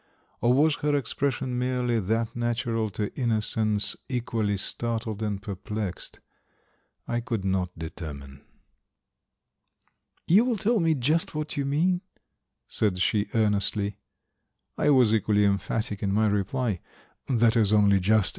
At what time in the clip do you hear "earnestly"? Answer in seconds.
13.35-13.97